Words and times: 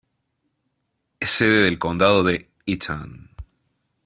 Es 1.19 1.29
sede 1.29 1.61
del 1.65 1.77
condado 1.77 2.23
de 2.23 2.49
Eaton. 2.65 3.29